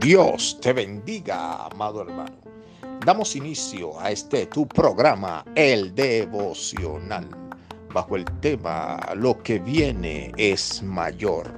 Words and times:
Dios 0.00 0.56
te 0.60 0.72
bendiga, 0.72 1.66
amado 1.66 2.02
hermano. 2.02 2.36
Damos 3.04 3.34
inicio 3.34 4.00
a 4.00 4.12
este 4.12 4.46
tu 4.46 4.66
programa, 4.68 5.44
el 5.56 5.92
devocional, 5.92 7.28
bajo 7.92 8.14
el 8.14 8.24
tema 8.40 9.00
Lo 9.16 9.42
que 9.42 9.58
viene 9.58 10.30
es 10.36 10.84
mayor. 10.84 11.52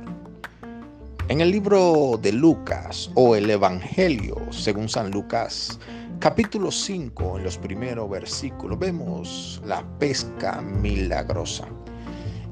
En 1.28 1.42
el 1.42 1.50
libro 1.50 2.18
de 2.22 2.32
Lucas 2.32 3.10
o 3.14 3.36
el 3.36 3.50
Evangelio 3.50 4.36
según 4.50 4.88
San 4.88 5.10
Lucas, 5.10 5.78
capítulo 6.18 6.70
5, 6.70 7.36
en 7.36 7.44
los 7.44 7.58
primeros 7.58 8.08
versículos, 8.08 8.78
vemos 8.78 9.60
la 9.66 9.84
pesca 9.98 10.62
milagrosa. 10.62 11.66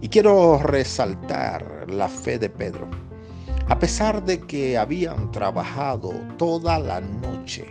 Y 0.02 0.08
quiero 0.10 0.58
resaltar 0.58 1.86
la 1.88 2.08
fe 2.10 2.38
de 2.38 2.50
Pedro 2.50 2.90
a 3.68 3.78
pesar 3.78 4.24
de 4.24 4.40
que 4.40 4.78
habían 4.78 5.30
trabajado 5.30 6.10
toda 6.38 6.78
la 6.78 7.00
noche 7.00 7.66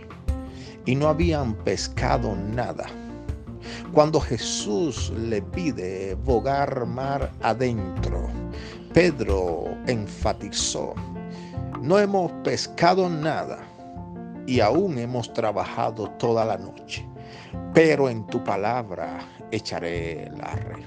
y 0.86 0.94
no 0.94 1.08
habían 1.08 1.54
pescado 1.54 2.36
nada, 2.36 2.86
cuando 3.92 4.20
Jesús 4.20 5.12
le 5.16 5.42
pide 5.42 6.14
bogar 6.14 6.86
mar 6.86 7.30
adentro, 7.42 8.28
Pedro 8.94 9.64
enfatizó, 9.86 10.94
no 11.82 11.98
hemos 11.98 12.30
pescado 12.44 13.08
nada 13.08 13.58
y 14.46 14.60
aún 14.60 14.98
hemos 14.98 15.32
trabajado 15.32 16.10
toda 16.12 16.44
la 16.44 16.56
noche, 16.56 17.04
pero 17.74 18.08
en 18.08 18.24
tu 18.28 18.42
palabra 18.44 19.18
echaré 19.50 20.30
la 20.36 20.52
red. 20.52 20.84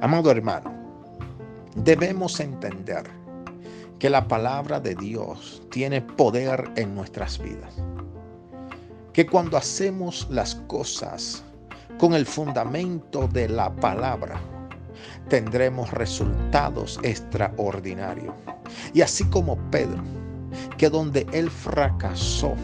Amado 0.00 0.30
hermano, 0.30 0.72
debemos 1.74 2.38
entender 2.40 3.21
que 4.02 4.10
la 4.10 4.26
palabra 4.26 4.80
de 4.80 4.96
Dios 4.96 5.62
tiene 5.70 6.02
poder 6.02 6.72
en 6.74 6.92
nuestras 6.92 7.38
vidas. 7.38 7.72
Que 9.12 9.24
cuando 9.24 9.56
hacemos 9.56 10.26
las 10.28 10.56
cosas 10.66 11.44
con 12.00 12.12
el 12.12 12.26
fundamento 12.26 13.28
de 13.28 13.48
la 13.48 13.72
palabra, 13.76 14.40
tendremos 15.28 15.92
resultados 15.92 16.98
extraordinarios. 17.04 18.34
Y 18.92 19.02
así 19.02 19.22
como 19.26 19.56
Pedro, 19.70 20.02
que 20.76 20.90
donde 20.90 21.24
él 21.32 21.48
fracasó, 21.48 22.54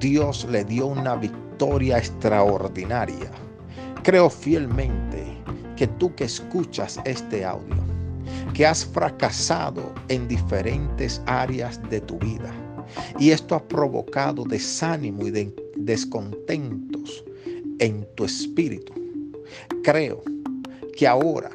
Dios 0.00 0.46
le 0.50 0.66
dio 0.66 0.86
una 0.88 1.14
victoria 1.14 1.96
extraordinaria. 1.96 3.30
Creo 4.02 4.28
fielmente 4.28 5.24
que 5.78 5.86
tú 5.86 6.14
que 6.14 6.24
escuchas 6.24 7.00
este 7.06 7.42
audio, 7.42 7.81
que 8.54 8.66
has 8.66 8.84
fracasado 8.84 9.92
en 10.08 10.28
diferentes 10.28 11.22
áreas 11.26 11.80
de 11.88 12.00
tu 12.00 12.18
vida. 12.18 12.52
Y 13.18 13.30
esto 13.30 13.54
ha 13.54 13.66
provocado 13.66 14.44
desánimo 14.44 15.26
y 15.26 15.52
descontentos 15.76 17.24
en 17.78 18.06
tu 18.14 18.24
espíritu. 18.24 18.92
Creo 19.82 20.22
que 20.96 21.06
ahora 21.06 21.50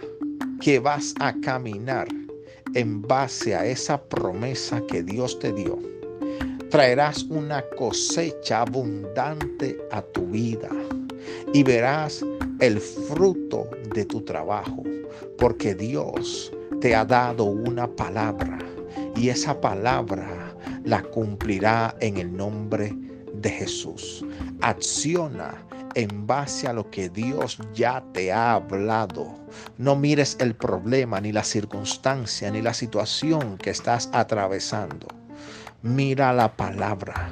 que 0.60 0.80
vas 0.80 1.14
a 1.20 1.34
caminar 1.42 2.08
en 2.74 3.02
base 3.02 3.56
a 3.56 3.66
esa 3.66 4.02
promesa 4.02 4.82
que 4.88 5.04
Dios 5.04 5.40
te 5.40 5.54
dio, 5.54 5.80
traerás 6.70 7.24
una 7.24 7.64
cosecha 7.78 8.62
abundante 8.62 9.78
a 9.92 10.02
tu 10.02 10.26
vida 10.28 10.70
y 11.54 11.64
verás 11.64 12.26
el 12.60 12.80
fruto 12.80 13.70
de 13.94 14.04
tu 14.06 14.22
trabajo, 14.22 14.84
porque 15.38 15.74
Dios 15.76 16.52
te 16.82 16.96
ha 16.96 17.06
dado 17.06 17.46
una 17.46 17.88
palabra 17.88 18.60
y 19.16 19.30
esa 19.30 19.60
palabra 19.60 20.28
la 20.84 21.02
cumplirá 21.02 21.96
en 22.02 22.18
el 22.18 22.36
nombre 22.36 22.94
de 23.34 23.50
Jesús. 23.50 24.26
Acciona 24.62 25.56
en 25.96 26.28
base 26.28 26.68
a 26.68 26.74
lo 26.74 26.90
que 26.92 27.10
Dios 27.10 27.60
ya 27.74 28.04
te 28.14 28.32
ha 28.32 28.54
hablado. 28.54 29.36
No 29.78 29.96
mires 29.96 30.38
el 30.40 30.56
problema, 30.56 31.20
ni 31.20 31.32
la 31.32 31.44
circunstancia, 31.44 32.52
ni 32.52 32.62
la 32.62 32.74
situación 32.74 33.58
que 33.58 33.72
estás 33.72 34.10
atravesando. 34.14 35.08
Mira 35.82 36.34
la 36.34 36.56
palabra 36.56 37.30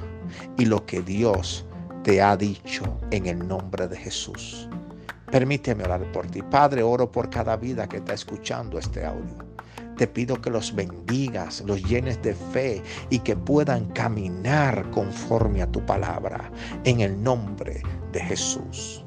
y 0.58 0.66
lo 0.66 0.86
que 0.86 1.02
Dios 1.02 1.66
te 2.04 2.22
ha 2.22 2.36
dicho 2.36 2.98
en 3.12 3.28
el 3.28 3.48
nombre 3.48 3.88
de 3.88 3.98
Jesús. 3.98 4.68
Permíteme 5.36 5.84
orar 5.84 6.10
por 6.14 6.28
ti. 6.28 6.42
Padre, 6.42 6.82
oro 6.82 7.12
por 7.12 7.30
cada 7.30 7.58
vida 7.58 7.90
que 7.90 7.98
está 7.98 8.14
escuchando 8.14 8.80
este 8.80 9.06
audio. 9.06 9.36
Te 9.98 10.08
pido 10.08 10.40
que 10.40 10.50
los 10.50 10.74
bendigas, 10.74 11.62
los 11.66 11.84
llenes 11.84 12.22
de 12.22 12.34
fe 12.34 12.82
y 13.10 13.20
que 13.20 13.36
puedan 13.36 13.88
caminar 13.88 14.90
conforme 14.92 15.62
a 15.62 15.70
tu 15.70 15.86
palabra. 15.86 16.50
En 16.86 17.02
el 17.02 17.22
nombre 17.22 17.82
de 18.14 18.22
Jesús. 18.22 19.04